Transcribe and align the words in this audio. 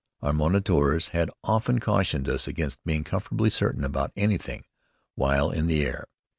Our 0.23 0.33
moniteurs 0.33 1.09
had 1.11 1.29
often 1.43 1.79
cautioned 1.79 2.27
us 2.27 2.47
against 2.47 2.83
being 2.83 3.03
comfortably 3.03 3.51
certain 3.51 3.83
about 3.83 4.11
anything 4.15 4.63
while 5.13 5.51
in 5.51 5.67
the 5.67 5.85
air. 5.85 6.07